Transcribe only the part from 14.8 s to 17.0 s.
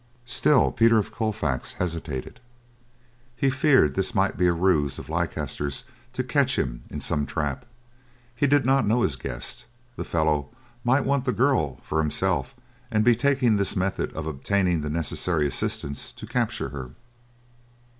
the necessary assistance to capture her.